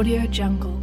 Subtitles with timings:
[0.00, 0.79] Audio Jungle.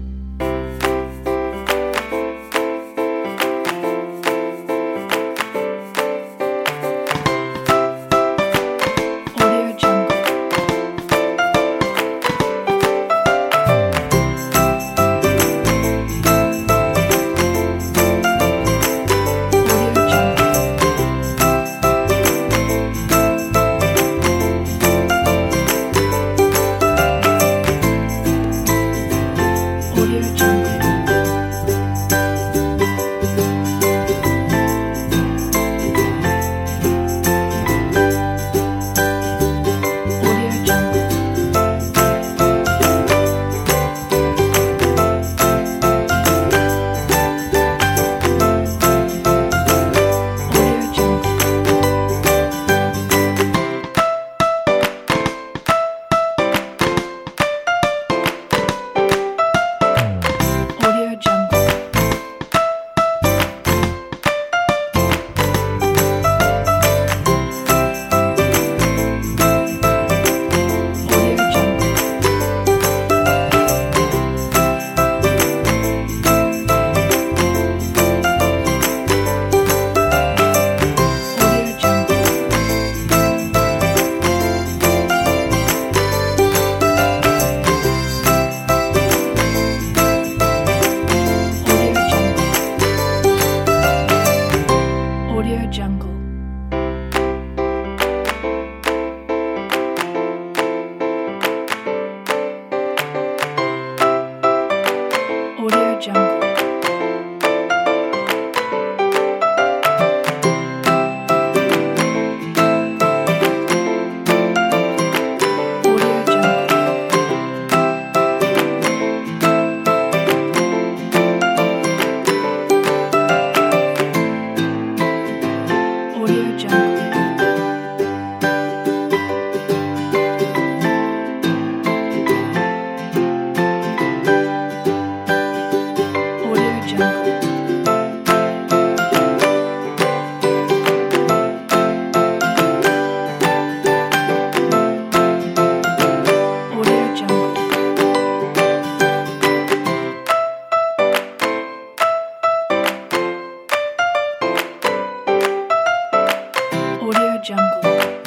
[157.47, 158.26] Jungle.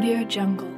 [0.00, 0.69] Audio Jungle.